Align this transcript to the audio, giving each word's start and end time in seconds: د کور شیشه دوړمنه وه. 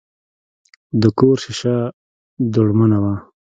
د 1.01 1.03
کور 1.17 1.35
شیشه 1.43 1.75
دوړمنه 2.53 2.97
وه. 3.03 3.15